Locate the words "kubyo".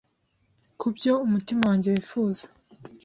0.79-1.11